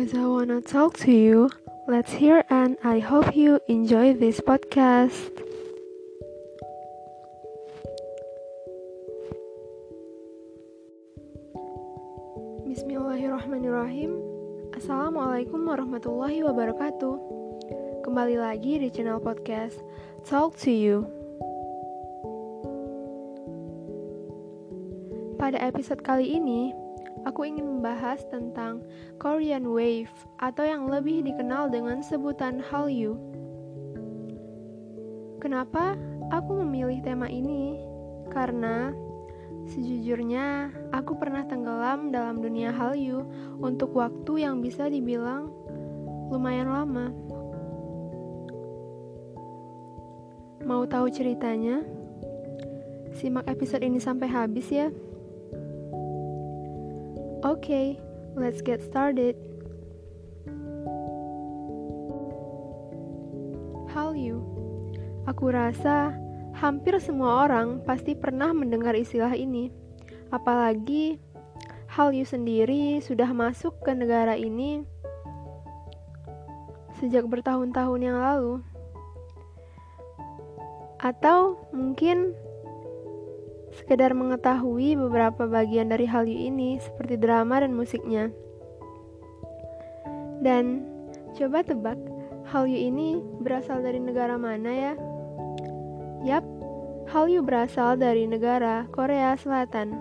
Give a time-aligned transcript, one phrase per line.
[0.00, 1.50] Cause I wanna talk to you.
[1.86, 5.28] Let's hear and I hope you enjoy this podcast.
[12.64, 14.16] Bismillahirrahmanirrahim.
[14.72, 17.14] Assalamualaikum warahmatullahi wabarakatuh.
[18.00, 19.76] Kembali lagi di channel podcast
[20.24, 21.04] Talk to You.
[25.36, 26.72] Pada episode kali ini,
[27.28, 28.84] aku ingin membahas tentang
[29.20, 33.16] Korean Wave atau yang lebih dikenal dengan sebutan Hallyu.
[35.40, 35.96] Kenapa
[36.32, 37.80] aku memilih tema ini?
[38.28, 38.92] Karena
[39.68, 43.24] sejujurnya aku pernah tenggelam dalam dunia Hallyu
[43.60, 45.52] untuk waktu yang bisa dibilang
[46.30, 47.12] lumayan lama.
[50.62, 51.82] Mau tahu ceritanya?
[53.16, 54.92] Simak episode ini sampai habis ya.
[57.50, 57.98] Okay,
[58.38, 59.34] let's get started.
[63.90, 64.38] Hallyu.
[65.26, 66.14] Aku rasa
[66.54, 69.74] hampir semua orang pasti pernah mendengar istilah ini.
[70.30, 71.18] Apalagi
[71.90, 74.86] Hallyu sendiri sudah masuk ke negara ini
[77.02, 78.62] sejak bertahun-tahun yang lalu.
[81.02, 82.30] Atau mungkin
[83.80, 88.28] sekedar mengetahui beberapa bagian dari Hallyu ini seperti drama dan musiknya.
[90.44, 90.84] Dan
[91.32, 91.96] coba tebak,
[92.52, 94.92] Hallyu ini berasal dari negara mana ya?
[96.20, 96.44] Yap,
[97.08, 99.96] Hallyu berasal dari negara Korea Selatan.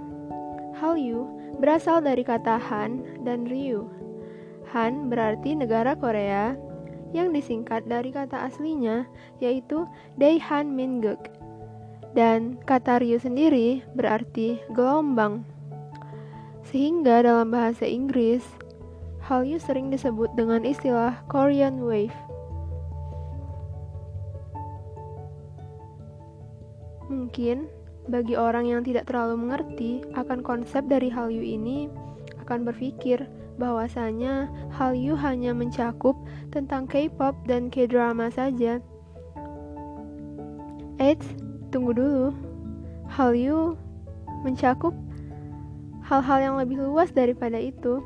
[0.75, 1.27] Hallyu
[1.63, 3.87] berasal dari kata Han dan Ryu.
[4.75, 6.53] Han berarti negara Korea
[7.15, 9.09] yang disingkat dari kata aslinya
[9.41, 9.89] yaitu
[10.21, 11.38] Daehan Minguk
[12.17, 15.45] dan kata Ryu sendiri berarti gelombang.
[16.69, 18.45] Sehingga dalam bahasa Inggris,
[19.25, 22.13] Hallyu sering disebut dengan istilah Korean Wave.
[27.09, 27.69] Mungkin
[28.09, 31.89] bagi orang yang tidak terlalu mengerti akan konsep dari Hallyu ini
[32.41, 33.29] akan berpikir
[33.61, 36.17] bahwasanya Hallyu hanya mencakup
[36.49, 38.81] tentang K-pop dan K-drama saja.
[40.97, 41.27] Eits,
[41.69, 42.33] Tunggu dulu,
[43.13, 43.77] Hallyu
[44.41, 44.93] mencakup
[46.09, 48.01] hal-hal yang lebih luas daripada itu.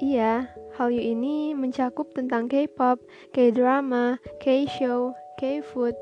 [0.00, 3.00] Iya, Hallyu ini mencakup tentang K-pop,
[3.32, 5.96] K-drama, K-show, K-food,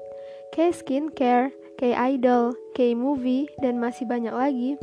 [0.50, 4.75] K-skincare, K-idol, K-movie, dan masih banyak lagi.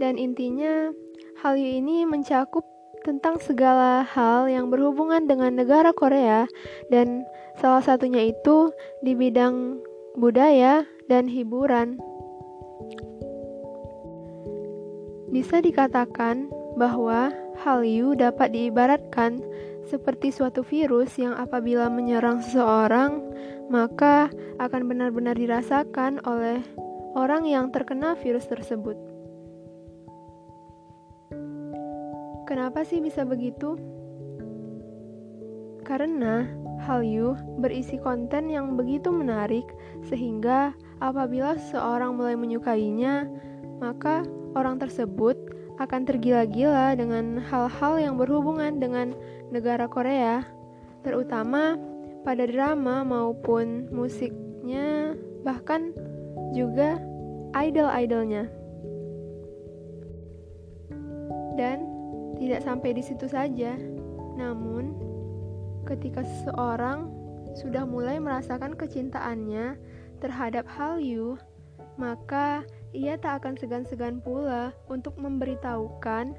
[0.00, 0.92] Dan intinya,
[1.40, 2.64] Hallyu ini mencakup
[3.02, 6.44] tentang segala hal yang berhubungan dengan negara Korea
[6.92, 7.24] dan
[7.60, 8.72] Salah satunya itu
[9.04, 9.84] di bidang
[10.16, 12.00] budaya dan hiburan.
[15.28, 16.48] Bisa dikatakan
[16.80, 17.28] bahwa
[17.60, 19.44] Hallyu dapat diibaratkan
[19.92, 23.20] seperti suatu virus yang apabila menyerang seseorang,
[23.68, 26.64] maka akan benar-benar dirasakan oleh
[27.12, 29.09] orang yang terkena virus tersebut.
[32.50, 33.78] Kenapa sih bisa begitu?
[35.86, 36.50] Karena
[36.82, 39.62] Hallyu berisi konten yang begitu menarik
[40.10, 43.30] sehingga apabila seseorang mulai menyukainya,
[43.78, 44.26] maka
[44.58, 45.38] orang tersebut
[45.78, 49.14] akan tergila-gila dengan hal-hal yang berhubungan dengan
[49.54, 50.42] negara Korea,
[51.06, 51.78] terutama
[52.26, 55.14] pada drama maupun musiknya,
[55.46, 55.94] bahkan
[56.50, 56.98] juga
[57.54, 58.50] idol-idolnya.
[61.54, 61.89] Dan
[62.40, 63.76] tidak sampai di situ saja,
[64.40, 64.96] namun
[65.84, 67.12] ketika seseorang
[67.52, 69.76] sudah mulai merasakan kecintaannya
[70.24, 71.36] terhadap Hallyu,
[72.00, 72.64] maka
[72.96, 76.32] ia tak akan segan-segan pula untuk memberitahukan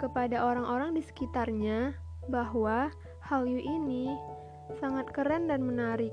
[0.00, 1.92] kepada orang-orang di sekitarnya
[2.32, 2.88] bahwa
[3.20, 4.08] Hallyu ini
[4.80, 6.12] sangat keren dan menarik.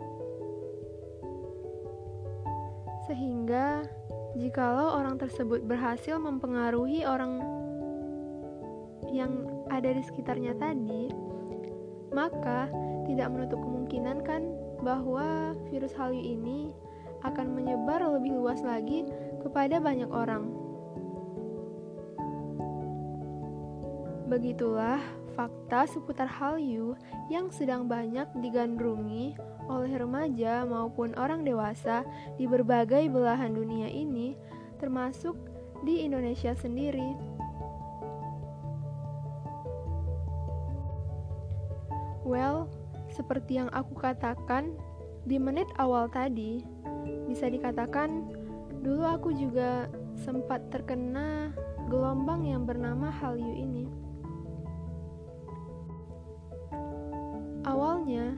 [3.08, 3.88] Sehingga
[4.36, 7.62] jikalau orang tersebut berhasil mempengaruhi orang
[9.12, 11.12] yang ada di sekitarnya tadi,
[12.16, 12.68] maka
[13.08, 14.42] tidak menutup kemungkinan kan
[14.82, 16.72] bahwa virus Hallyu ini
[17.22, 19.06] akan menyebar lebih luas lagi
[19.46, 20.50] kepada banyak orang.
[24.32, 25.04] Begitulah
[25.36, 26.96] fakta seputar Hallyu
[27.28, 29.36] yang sedang banyak digandrungi
[29.68, 32.04] oleh remaja maupun orang dewasa
[32.36, 34.36] di berbagai belahan dunia ini,
[34.80, 35.36] termasuk
[35.84, 37.31] di Indonesia sendiri.
[43.12, 44.72] Seperti yang aku katakan
[45.28, 46.64] di menit awal tadi,
[47.28, 48.32] bisa dikatakan
[48.82, 51.54] dulu aku juga sempat terkena
[51.92, 53.86] gelombang yang bernama Hallyu ini.
[57.62, 58.34] Awalnya,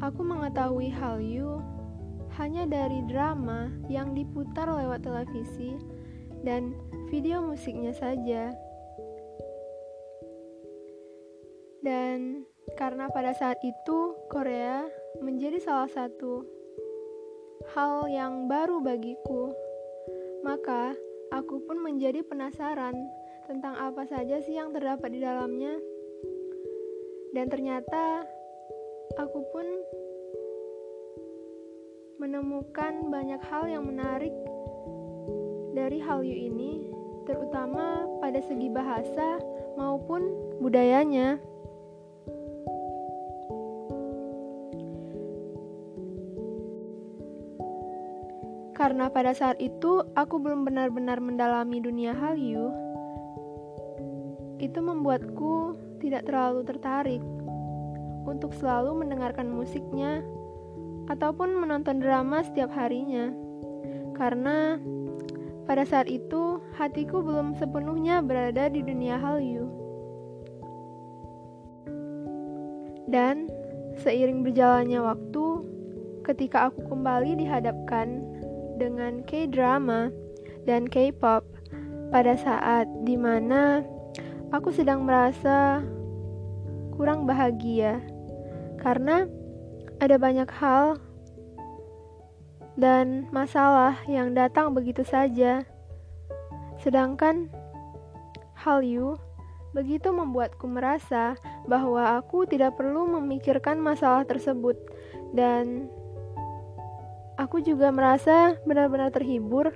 [0.00, 1.58] aku mengetahui Hallyu
[2.38, 5.74] hanya dari drama yang diputar lewat televisi
[6.46, 6.76] dan
[7.10, 8.54] video musiknya saja.
[11.82, 14.84] Dan karena pada saat itu Korea
[15.24, 16.44] menjadi salah satu
[17.72, 19.52] hal yang baru bagiku,
[20.44, 20.92] maka
[21.32, 22.96] aku pun menjadi penasaran
[23.48, 25.76] tentang apa saja sih yang terdapat di dalamnya.
[27.32, 28.24] Dan ternyata
[29.20, 29.66] aku pun
[32.18, 34.34] menemukan banyak hal yang menarik
[35.76, 36.88] dari Hallyu ini,
[37.28, 39.38] terutama pada segi bahasa
[39.78, 40.26] maupun
[40.58, 41.38] budayanya.
[48.88, 52.72] Karena pada saat itu aku belum benar-benar mendalami dunia Hallyu,
[54.56, 57.20] itu membuatku tidak terlalu tertarik
[58.24, 60.24] untuk selalu mendengarkan musiknya
[61.12, 63.28] ataupun menonton drama setiap harinya.
[64.16, 64.80] Karena
[65.68, 69.68] pada saat itu hatiku belum sepenuhnya berada di dunia Hallyu.
[73.04, 73.52] Dan
[74.00, 75.44] seiring berjalannya waktu,
[76.24, 78.27] ketika aku kembali dihadapkan
[78.78, 80.14] dengan K-drama
[80.64, 81.44] dan K-pop
[82.08, 83.84] pada saat di mana
[84.54, 85.84] aku sedang merasa
[86.96, 88.00] kurang bahagia
[88.80, 89.28] karena
[89.98, 91.02] ada banyak hal
[92.78, 95.66] dan masalah yang datang begitu saja.
[96.78, 97.50] Sedangkan
[98.54, 99.18] Hallyu
[99.74, 101.34] begitu membuatku merasa
[101.66, 104.78] bahwa aku tidak perlu memikirkan masalah tersebut
[105.34, 105.90] dan
[107.38, 109.70] Aku juga merasa benar-benar terhibur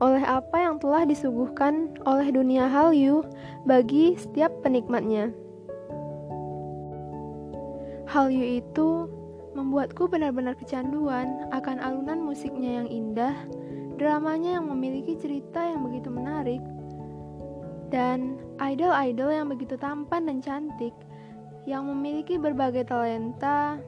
[0.00, 3.28] oleh apa yang telah disuguhkan oleh dunia Hallyu
[3.68, 5.28] bagi setiap penikmatnya.
[8.08, 9.04] Hallyu itu
[9.52, 13.36] membuatku benar-benar kecanduan akan alunan musiknya yang indah,
[14.00, 16.64] dramanya yang memiliki cerita yang begitu menarik,
[17.92, 20.96] dan idol-idol yang begitu tampan dan cantik
[21.68, 23.78] yang memiliki berbagai talenta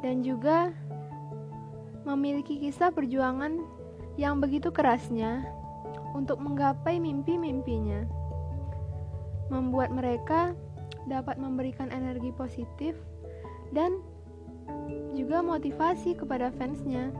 [0.00, 0.70] dan juga
[2.04, 3.60] memiliki kisah perjuangan
[4.16, 5.44] yang begitu kerasnya
[6.16, 8.04] untuk menggapai mimpi-mimpinya,
[9.48, 10.52] membuat mereka
[11.08, 12.94] dapat memberikan energi positif
[13.72, 13.98] dan
[15.14, 17.10] juga motivasi kepada fansnya.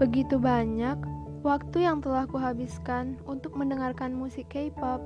[0.00, 0.98] Begitu banyak
[1.46, 4.98] waktu yang telah kuhabiskan untuk mendengarkan musik K-pop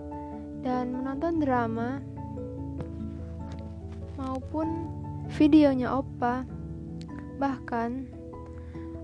[0.64, 2.00] dan menonton drama
[4.16, 4.88] maupun
[5.36, 6.55] videonya Oppa.
[7.36, 7.90] Bahkan,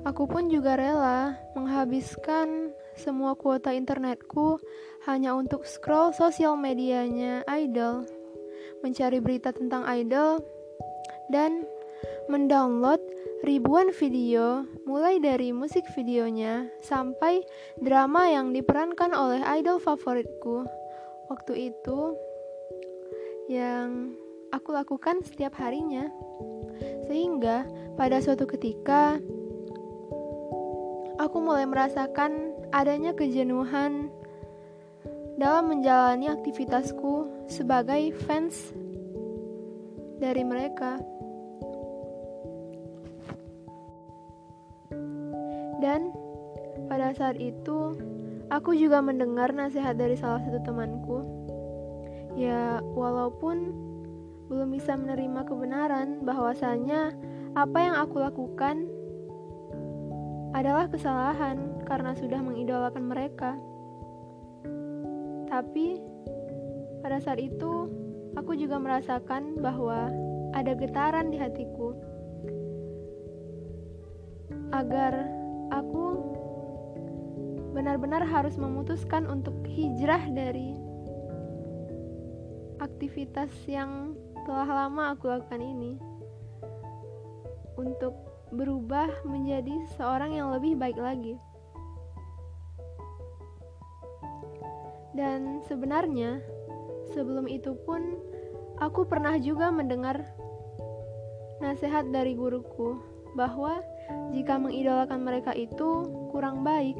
[0.08, 4.60] aku pun juga rela menghabiskan semua kuota internetku
[5.08, 8.04] hanya untuk scroll sosial medianya idol,
[8.80, 10.40] mencari berita tentang idol,
[11.32, 11.64] dan
[12.28, 13.00] mendownload
[13.42, 17.42] ribuan video mulai dari musik videonya sampai
[17.82, 20.62] drama yang diperankan oleh idol favoritku
[21.26, 22.14] waktu itu
[23.50, 24.14] yang
[24.54, 26.06] aku lakukan setiap harinya.
[27.12, 29.20] Sehingga pada suatu ketika
[31.20, 34.08] aku mulai merasakan adanya kejenuhan
[35.36, 38.72] dalam menjalani aktivitasku sebagai fans
[40.24, 41.04] dari mereka.
[45.84, 46.16] Dan
[46.88, 47.92] pada saat itu,
[48.48, 51.20] aku juga mendengar nasihat dari salah satu temanku.
[52.40, 53.91] Ya, walaupun
[54.50, 57.14] belum bisa menerima kebenaran bahwasanya
[57.52, 58.88] apa yang aku lakukan
[60.52, 63.56] adalah kesalahan karena sudah mengidolakan mereka.
[65.48, 66.00] Tapi
[67.04, 67.88] pada saat itu
[68.36, 70.08] aku juga merasakan bahwa
[70.52, 71.96] ada getaran di hatiku
[74.72, 75.28] agar
[75.72, 76.04] aku
[77.72, 80.76] benar-benar harus memutuskan untuk hijrah dari
[82.80, 85.98] aktivitas yang telah lama aku lakukan ini
[87.78, 88.14] untuk
[88.52, 91.38] berubah menjadi seorang yang lebih baik lagi.
[95.12, 96.40] Dan sebenarnya,
[97.12, 98.16] sebelum itu pun
[98.80, 100.24] aku pernah juga mendengar
[101.60, 102.96] nasihat dari guruku
[103.36, 103.80] bahwa
[104.32, 106.96] jika mengidolakan mereka itu kurang baik,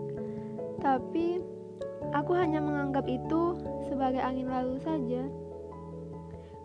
[0.80, 1.40] tapi
[2.12, 3.56] aku hanya menganggap itu
[3.88, 5.24] sebagai angin lalu saja.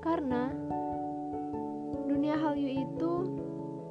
[0.01, 0.53] Karena
[2.07, 3.11] dunia Hallyu itu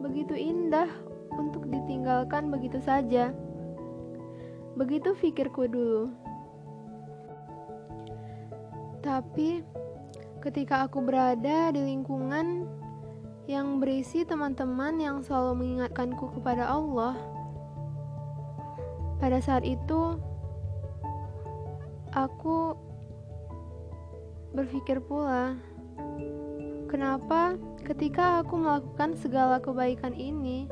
[0.01, 0.89] begitu indah
[1.37, 3.35] untuk ditinggalkan begitu saja.
[4.77, 6.13] Begitu pikirku dulu.
[9.01, 9.63] Tapi
[10.43, 12.67] ketika aku berada di lingkungan
[13.47, 17.15] yang berisi teman-teman yang selalu mengingatkanku kepada Allah.
[19.23, 20.19] Pada saat itu,
[22.11, 22.75] aku
[24.51, 25.55] berpikir pula,
[26.87, 30.71] kenapa ketika aku melakukan segala kebaikan ini,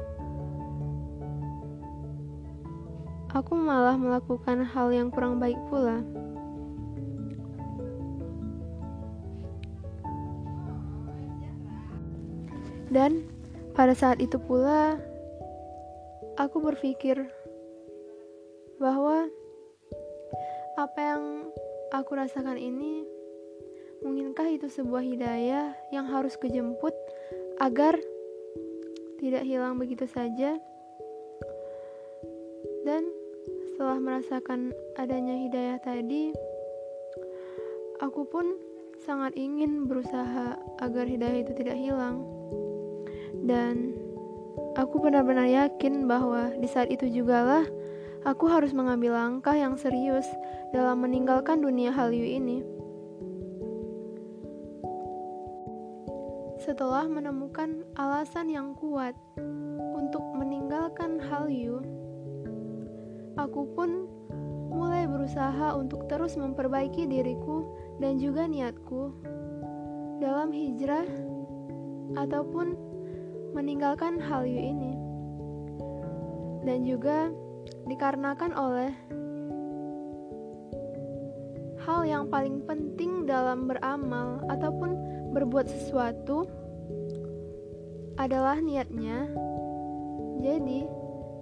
[3.35, 6.03] aku malah melakukan hal yang kurang baik pula.
[12.95, 13.27] Dan
[13.75, 14.95] pada saat itu pula
[16.39, 17.27] aku berpikir
[18.79, 19.27] bahwa
[20.79, 21.23] apa yang
[21.91, 23.14] aku rasakan ini
[24.05, 26.93] mungkinkah itu sebuah hidayah yang harus kejemput
[27.57, 27.97] agar
[29.17, 30.61] tidak hilang begitu saja
[32.85, 33.03] dan
[33.73, 36.37] setelah merasakan adanya hidayah tadi
[38.05, 38.55] aku pun
[39.01, 42.21] sangat ingin berusaha agar hidayah itu tidak hilang
[43.49, 43.97] dan
[44.77, 47.65] aku benar-benar yakin bahwa di saat itu jugalah
[48.25, 50.27] aku harus mengambil langkah yang serius
[50.73, 52.74] dalam meninggalkan dunia Hallyu ini.
[56.65, 59.13] Setelah menemukan alasan yang kuat
[59.77, 61.85] untuk meninggalkan Hallyu,
[63.37, 64.09] aku pun
[64.73, 67.69] mulai berusaha untuk terus memperbaiki diriku
[68.01, 69.13] dan juga niatku
[70.25, 71.05] dalam hijrah
[72.17, 72.81] ataupun
[73.53, 74.97] meninggalkan hal ini.
[76.65, 77.29] Dan juga
[77.85, 78.91] dikarenakan oleh
[81.85, 84.97] hal yang paling penting dalam beramal ataupun
[85.35, 86.47] berbuat sesuatu
[88.15, 89.27] adalah niatnya.
[90.39, 90.87] Jadi,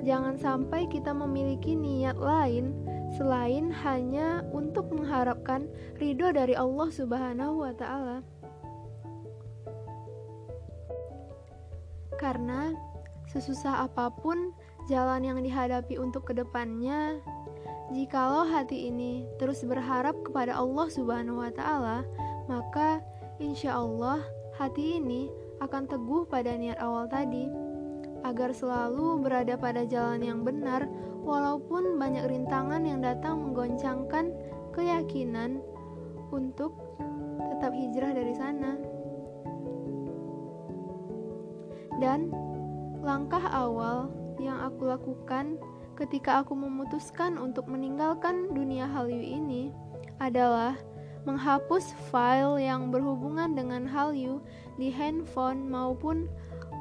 [0.00, 2.72] jangan sampai kita memiliki niat lain
[3.20, 5.68] selain hanya untuk mengharapkan
[6.00, 8.24] ridho dari Allah Subhanahu wa Ta'ala.
[12.16, 12.72] Karena
[13.28, 14.56] sesusah apa pun
[14.88, 17.20] jalan yang dihadapi untuk ke depannya,
[17.92, 22.06] jikalau hati ini terus berharap kepada Allah Subhanahu wa Ta'ala,
[22.48, 23.04] maka
[23.42, 24.22] insya Allah
[24.54, 25.26] hati ini
[25.58, 27.50] akan teguh pada niat awal tadi,
[28.22, 30.86] agar selalu berada pada jalan yang benar,
[31.26, 34.30] walaupun banyak rintangan yang datang menggoncangkan
[34.70, 35.58] keyakinan
[36.30, 36.74] untuk
[37.50, 38.78] tetap hijrah dari sana.
[41.98, 42.30] Dan
[43.02, 44.10] langkah awal
[44.42, 45.58] yang aku lakukan
[45.94, 49.70] ketika aku memutuskan untuk meninggalkan dunia Hallyu ini
[50.18, 50.74] adalah
[51.22, 54.42] menghapus file yang berhubungan dengan Hallyu
[54.78, 56.26] di handphone maupun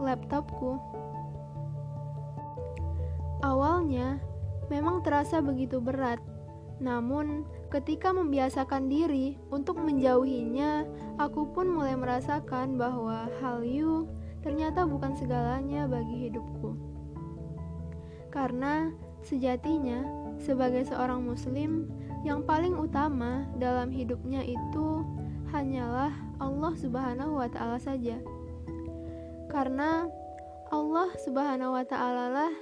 [0.01, 0.81] laptopku.
[3.41, 4.21] Awalnya
[4.69, 6.21] memang terasa begitu berat,
[6.81, 10.85] namun ketika membiasakan diri untuk menjauhinya,
[11.21, 14.09] aku pun mulai merasakan bahwa Hallyu
[14.41, 16.73] ternyata bukan segalanya bagi hidupku.
[18.33, 18.89] Karena
[19.21, 20.01] sejatinya,
[20.41, 25.01] sebagai seorang Muslim, yang paling utama dalam hidupnya itu
[25.49, 28.21] hanyalah Allah Subhanahu wa Ta'ala saja,
[29.49, 30.05] karena
[30.71, 32.53] Allah Subhanahu wa Ta'ala lah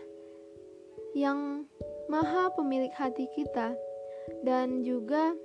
[1.14, 1.68] yang
[2.10, 3.76] Maha Pemilik hati kita,
[4.42, 5.38] dan juga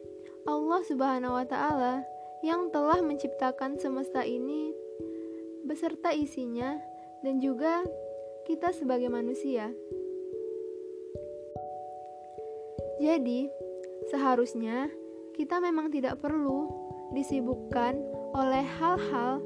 [0.49, 2.07] Allah Subhanahu wa Ta'ala
[2.41, 4.73] yang telah menciptakan semesta ini
[5.69, 6.81] beserta isinya,
[7.25, 7.85] dan juga
[8.45, 9.73] kita sebagai manusia.
[13.01, 13.49] Jadi,
[14.13, 14.91] seharusnya
[15.35, 16.71] kita memang tidak perlu
[17.15, 17.99] disibukkan
[18.35, 19.39] oleh hal-hal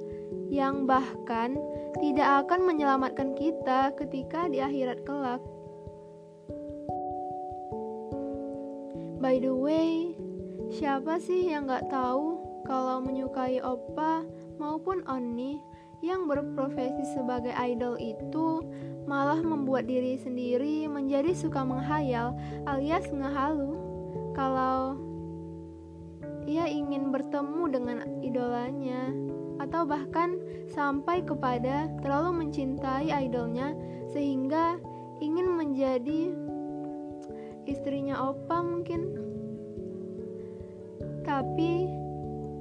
[0.48, 1.56] yang bahkan
[2.00, 5.40] tidak akan menyelamatkan kita ketika di akhirat kelak.
[9.18, 10.14] By the way,
[10.70, 14.22] siapa sih yang gak tahu kalau menyukai opa
[14.60, 15.58] maupun Onni
[15.98, 18.62] yang berprofesi sebagai idol itu
[19.10, 22.36] malah membuat diri sendiri menjadi suka menghayal
[22.70, 23.87] alias ngehalu
[24.32, 24.96] kalau
[26.48, 29.12] ia ingin bertemu dengan idolanya
[29.60, 30.38] atau bahkan
[30.70, 33.76] sampai kepada terlalu mencintai idolnya
[34.10, 34.80] sehingga
[35.20, 36.32] ingin menjadi
[37.68, 39.12] istrinya opa mungkin.
[41.28, 41.84] Tapi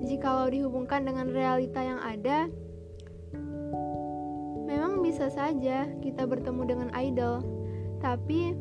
[0.04, 2.52] jikalau dihubungkan dengan realita yang ada
[4.68, 7.40] Memang bisa saja kita bertemu dengan idol,
[8.04, 8.52] tapi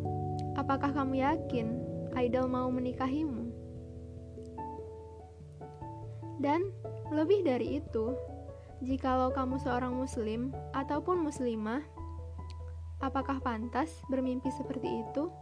[0.54, 1.82] apakah kamu yakin
[2.16, 3.52] idol mau menikahimu?
[6.40, 6.68] Dan
[7.12, 8.12] lebih dari itu,
[8.84, 11.80] jikalau kamu seorang muslim ataupun muslimah,
[13.00, 15.32] apakah pantas bermimpi seperti itu?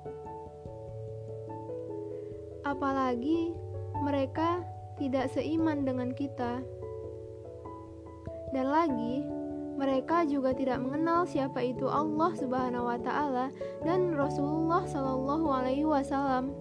[2.67, 3.55] Apalagi
[4.03, 4.63] mereka
[4.99, 6.63] tidak seiman dengan kita,
[8.55, 9.27] Dan lagi,
[9.75, 13.51] mereka juga tidak mengenal siapa itu Allah Subhanahu wa taala
[13.83, 16.55] dan Rasulullah Shallallahu alaihi wasallam.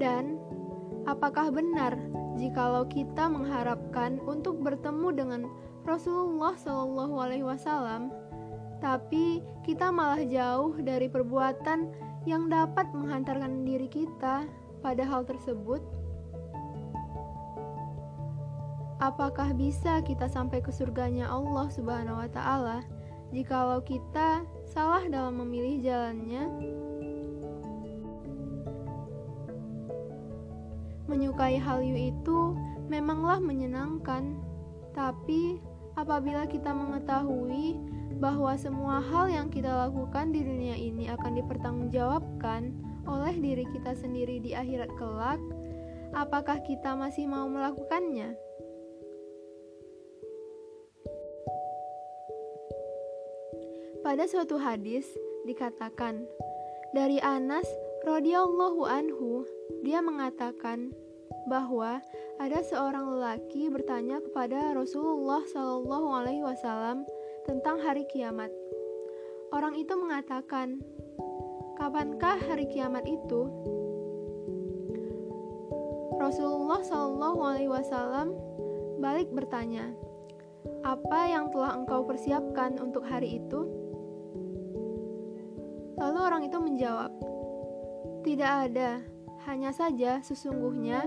[0.00, 0.40] Dan
[1.04, 2.00] apakah benar
[2.40, 5.42] jikalau kita mengharapkan untuk bertemu dengan
[5.84, 8.08] Rasulullah Shallallahu alaihi wasallam
[8.80, 11.92] tapi kita malah jauh dari perbuatan
[12.24, 14.48] yang dapat menghantarkan diri kita
[14.80, 15.84] pada hal tersebut?
[19.00, 22.84] Apakah bisa kita sampai ke surganya Allah Subhanahu wa taala
[23.32, 26.44] jikalau kita salah dalam memilih jalannya?
[31.10, 32.54] Menyukai hal itu
[32.86, 34.38] memanglah menyenangkan,
[34.94, 35.58] tapi
[35.98, 37.74] apabila kita mengetahui
[38.22, 42.70] bahwa semua hal yang kita lakukan di dunia ini akan dipertanggungjawabkan
[43.10, 45.42] oleh diri kita sendiri di akhirat kelak,
[46.14, 48.38] apakah kita masih mau melakukannya?
[54.06, 55.10] Pada suatu hadis
[55.42, 56.22] dikatakan
[56.94, 57.66] dari Anas
[58.00, 59.44] radhiyallahu anhu
[59.84, 60.96] dia mengatakan
[61.44, 62.00] bahwa
[62.40, 67.04] ada seorang lelaki bertanya kepada Rasulullah Shallallahu alaihi wasallam
[67.44, 68.48] tentang hari kiamat.
[69.52, 70.80] Orang itu mengatakan,
[71.76, 73.48] "Kapankah hari kiamat itu?"
[76.16, 78.32] Rasulullah Shallallahu alaihi wasallam
[79.00, 79.92] balik bertanya,
[80.84, 83.68] "Apa yang telah engkau persiapkan untuk hari itu?"
[86.00, 87.12] Lalu orang itu menjawab,
[88.20, 89.00] "Tidak ada,
[89.48, 91.04] hanya saja sesungguhnya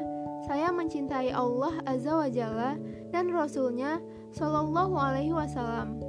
[0.50, 2.75] saya mencintai Allah Azza wa Jalla
[3.13, 4.01] dan Rasulnya
[4.34, 6.01] Shallallahu Alaihi Wasallam."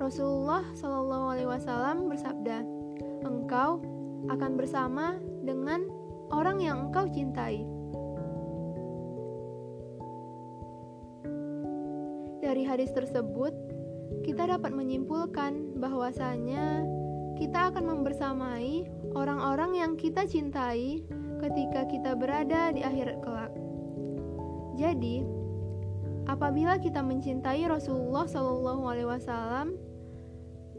[0.00, 2.64] Rasulullah Shallallahu Alaihi Wasallam bersabda,
[3.22, 3.84] "Engkau
[4.32, 5.84] akan bersama dengan
[6.32, 7.62] orang yang engkau cintai."
[12.40, 13.54] Dari hadis tersebut,
[14.26, 16.82] kita dapat menyimpulkan bahwasanya
[17.38, 21.02] kita akan membersamai orang-orang yang kita cintai
[21.40, 23.52] ketika kita berada di akhirat kelak.
[24.76, 25.24] Jadi,
[26.28, 29.76] apabila kita mencintai Rasulullah Shallallahu Alaihi Wasallam,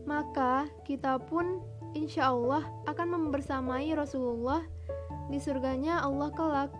[0.05, 1.61] maka kita pun
[1.93, 4.63] insya Allah akan membersamai Rasulullah
[5.29, 6.71] di surganya Allah kelak.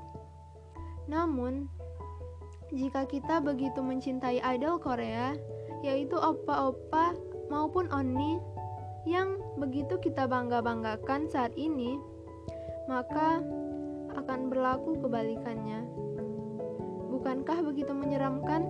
[1.12, 1.68] Namun,
[2.72, 5.36] jika kita begitu mencintai idol Korea,
[5.84, 7.12] yaitu opa-opa
[7.52, 8.40] maupun oni
[9.06, 11.98] yang begitu kita bangga-banggakan saat ini,
[12.86, 13.42] maka
[14.14, 15.86] akan berlaku kebalikannya.
[17.10, 18.66] Bukankah begitu menyeramkan?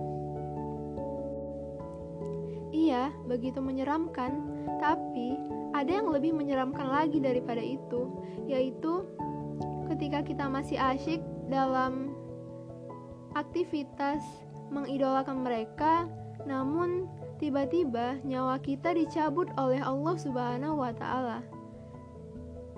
[2.72, 4.32] Iya, begitu menyeramkan,
[4.80, 5.36] tapi
[5.76, 8.08] ada yang lebih menyeramkan lagi daripada itu,
[8.48, 9.04] yaitu
[9.92, 11.20] ketika kita masih asyik
[11.52, 12.16] dalam
[13.36, 14.24] aktivitas
[14.72, 16.08] mengidolakan mereka
[16.48, 17.06] namun,
[17.42, 21.42] tiba-tiba nyawa kita dicabut oleh Allah Subhanahu wa taala.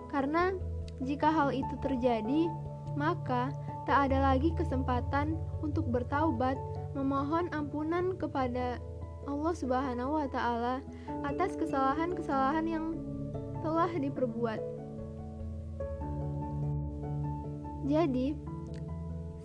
[0.09, 0.57] Karena
[1.05, 2.49] jika hal itu terjadi,
[2.97, 3.53] maka
[3.85, 6.57] tak ada lagi kesempatan untuk bertaubat,
[6.97, 8.81] memohon ampunan kepada
[9.29, 10.81] Allah Subhanahu wa taala
[11.29, 12.97] atas kesalahan-kesalahan yang
[13.61, 14.65] telah diperbuat.
[17.85, 18.33] Jadi,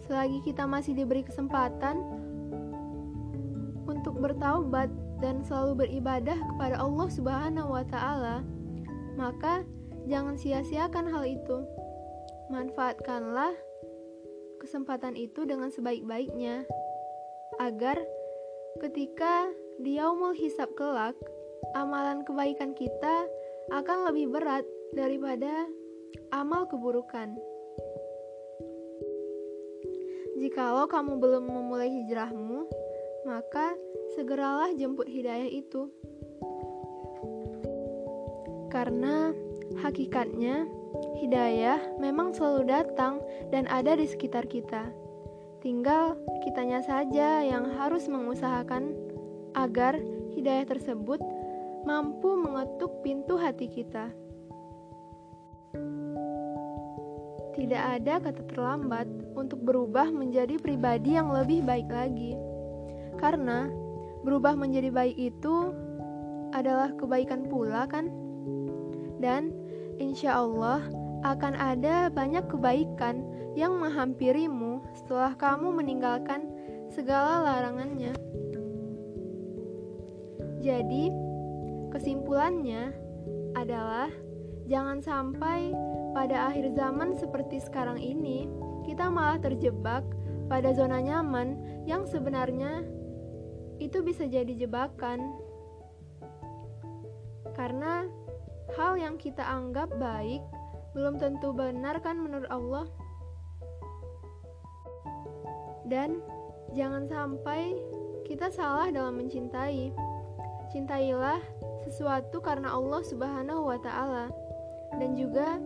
[0.08, 2.00] selagi kita masih diberi kesempatan
[3.84, 4.88] untuk bertaubat
[5.20, 8.44] dan selalu beribadah kepada Allah Subhanahu wa taala,
[9.20, 9.68] maka
[10.08, 11.64] jangan sia-siakan hal itu.
[12.50, 13.54] Manfaatkanlah
[14.60, 16.66] kesempatan itu dengan sebaik-baiknya
[17.62, 18.00] agar
[18.80, 21.16] ketika di yaumul hisab kelak,
[21.76, 23.28] amalan kebaikan kita
[23.70, 25.68] akan lebih berat daripada
[26.34, 27.38] amal keburukan.
[30.40, 32.64] Jikalau kamu belum memulai hijrahmu,
[33.28, 33.76] maka
[34.20, 35.88] segeralah jemput hidayah itu.
[38.68, 39.32] Karena
[39.80, 40.68] hakikatnya
[41.24, 44.92] hidayah memang selalu datang dan ada di sekitar kita.
[45.64, 48.92] Tinggal kitanya saja yang harus mengusahakan
[49.56, 49.96] agar
[50.36, 51.24] hidayah tersebut
[51.88, 54.12] mampu mengetuk pintu hati kita.
[57.56, 62.36] Tidak ada kata terlambat untuk berubah menjadi pribadi yang lebih baik lagi.
[63.20, 63.68] Karena
[64.24, 65.72] berubah menjadi baik itu
[66.52, 68.10] adalah kebaikan pula kan?
[69.20, 69.52] Dan
[70.00, 70.84] insya Allah
[71.28, 73.28] akan ada banyak kebaikan
[73.60, 76.48] yang menghampirimu setelah kamu meninggalkan
[76.88, 78.16] segala larangannya.
[80.60, 81.12] Jadi,
[81.92, 82.92] kesimpulannya
[83.56, 84.12] adalah
[84.68, 85.74] jangan sampai
[86.14, 88.46] pada akhir zaman seperti sekarang ini
[88.86, 90.04] kita malah terjebak
[90.50, 92.82] pada zona nyaman yang sebenarnya
[93.80, 95.34] itu bisa jadi jebakan.
[97.56, 98.06] Karena
[98.76, 100.44] hal yang kita anggap baik
[100.94, 102.86] belum tentu benar kan menurut Allah.
[105.90, 106.22] Dan
[106.78, 107.74] jangan sampai
[108.28, 109.90] kita salah dalam mencintai.
[110.70, 111.42] Cintailah
[111.82, 114.30] sesuatu karena Allah Subhanahu wa taala.
[115.02, 115.58] Dan juga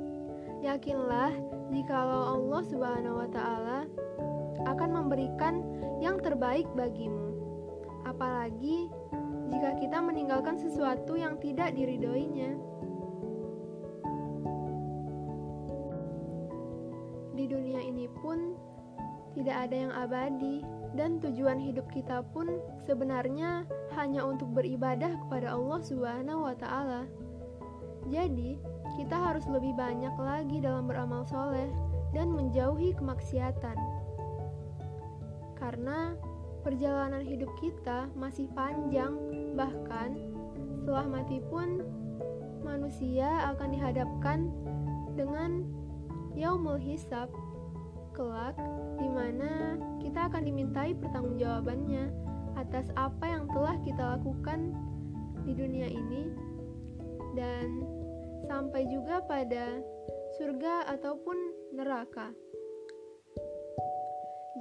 [0.63, 1.35] yakinlah
[1.75, 3.79] jikalau Allah Subhanahu wa taala
[4.63, 5.59] akan memberikan
[5.99, 7.32] yang terbaik bagimu.
[8.13, 8.93] Apalagi
[9.49, 12.53] jika kita meninggalkan sesuatu yang tidak diridoinya.
[17.33, 18.53] Di dunia ini pun
[19.33, 20.61] tidak ada yang abadi
[20.93, 23.65] dan tujuan hidup kita pun sebenarnya
[23.97, 27.09] hanya untuk beribadah kepada Allah Subhanahu wa taala.
[28.13, 28.61] Jadi,
[28.93, 31.71] kita harus lebih banyak lagi dalam beramal soleh
[32.13, 33.77] dan menjauhi kemaksiatan.
[35.57, 36.13] Karena
[36.63, 39.13] perjalanan hidup kita masih panjang,
[39.53, 40.15] bahkan
[40.79, 41.83] setelah mati pun
[42.63, 44.39] manusia akan dihadapkan
[45.13, 45.67] dengan
[46.33, 47.29] yaumul hisab
[48.15, 48.55] kelak
[48.97, 52.09] di mana kita akan dimintai pertanggungjawabannya
[52.55, 54.71] atas apa yang telah kita lakukan
[55.43, 56.31] di dunia ini
[57.33, 57.83] dan
[58.45, 59.81] sampai juga pada
[60.37, 61.37] surga ataupun
[61.73, 62.29] neraka.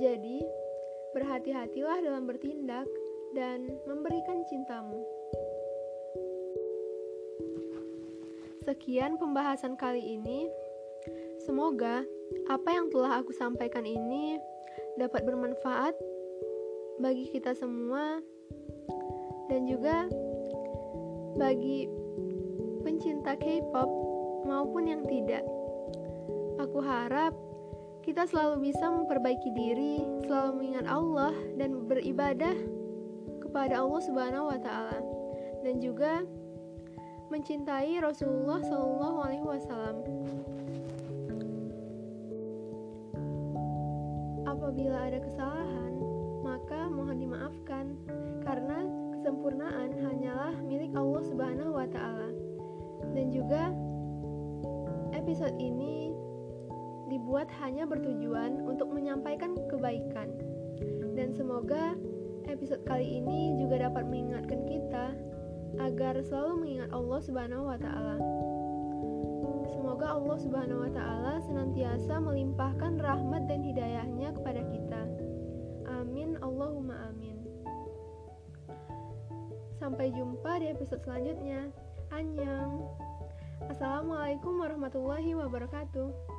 [0.00, 0.40] Jadi,
[1.12, 2.88] berhati-hatilah dalam bertindak
[3.33, 5.01] dan memberikan cintamu.
[8.62, 10.48] Sekian pembahasan kali ini.
[11.42, 12.07] Semoga
[12.46, 14.38] apa yang telah aku sampaikan ini
[14.94, 15.98] dapat bermanfaat
[17.03, 18.22] bagi kita semua
[19.51, 20.07] dan juga
[21.35, 21.90] bagi
[22.87, 23.90] pencinta K-pop
[24.46, 25.42] maupun yang tidak.
[26.62, 27.35] Aku harap
[28.02, 32.54] kita selalu bisa memperbaiki diri, selalu mengingat Allah dan beribadah
[33.38, 34.98] kepada Allah Subhanahu wa taala
[35.62, 36.26] dan juga
[37.30, 39.96] mencintai Rasulullah Shallallahu alaihi wasallam.
[57.82, 60.30] Hanya bertujuan untuk menyampaikan kebaikan.
[61.18, 61.98] Dan semoga
[62.46, 65.18] episode kali ini juga dapat mengingatkan kita
[65.82, 68.22] agar selalu mengingat Allah Subhanahu wa taala.
[69.66, 75.02] Semoga Allah Subhanahu wa taala senantiasa melimpahkan rahmat dan hidayahnya kepada kita.
[75.90, 77.34] Amin Allahumma amin.
[79.82, 81.66] Sampai jumpa di episode selanjutnya.
[82.14, 82.78] Annyeong.
[83.66, 86.31] Assalamualaikum warahmatullahi wabarakatuh.